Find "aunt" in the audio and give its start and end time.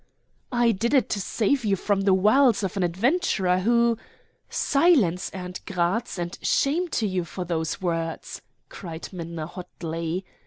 5.29-5.63